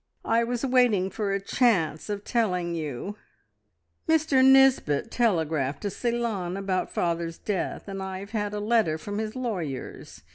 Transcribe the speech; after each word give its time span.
"I 0.25 0.43
was 0.43 0.65
waiting 0.65 1.11
for 1.11 1.31
a 1.31 1.39
chance 1.39 2.09
of 2.09 2.23
telling 2.23 2.73
you. 2.73 3.17
Mr 4.09 4.43
Nisbet 4.43 5.11
telegraphed 5.11 5.83
to 5.83 5.91
Ceylon 5.91 6.57
about 6.57 6.91
father's 6.91 7.37
death, 7.37 7.87
and 7.87 8.01
I've 8.01 8.31
had 8.31 8.51
a 8.55 8.59
letter 8.59 8.97
from 8.97 9.19
his 9.19 9.35
lawyers. 9.35 10.23